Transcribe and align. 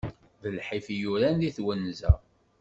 D 0.41 0.43
lḥif 0.57 0.85
i 0.93 0.95
yuran 1.01 1.35
di 1.41 1.49
twenza. 1.57 2.11